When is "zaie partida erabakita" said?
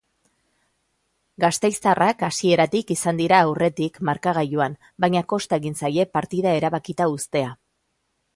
5.83-7.11